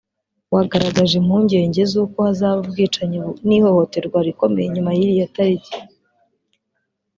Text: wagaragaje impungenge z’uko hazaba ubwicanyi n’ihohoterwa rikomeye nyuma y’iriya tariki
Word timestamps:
wagaragaje 0.53 1.13
impungenge 1.21 1.81
z’uko 1.91 2.17
hazaba 2.27 2.57
ubwicanyi 2.65 3.17
n’ihohoterwa 3.47 4.17
rikomeye 4.27 4.67
nyuma 4.73 4.91
y’iriya 4.97 5.27
tariki 5.35 5.75